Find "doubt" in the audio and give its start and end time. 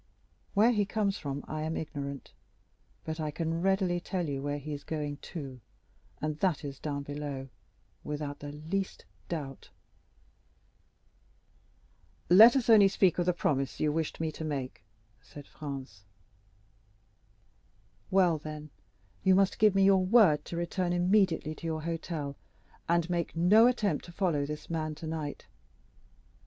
9.29-9.69